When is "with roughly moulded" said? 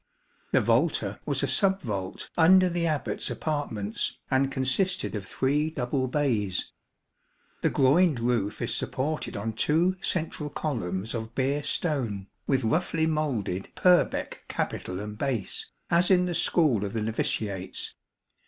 12.47-13.69